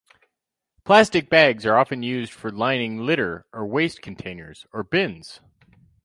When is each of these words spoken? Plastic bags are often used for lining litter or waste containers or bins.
Plastic 0.83 1.29
bags 1.29 1.63
are 1.63 1.77
often 1.77 2.01
used 2.01 2.33
for 2.33 2.49
lining 2.51 3.05
litter 3.05 3.45
or 3.53 3.67
waste 3.67 4.01
containers 4.01 4.65
or 4.73 4.81
bins. 4.81 5.41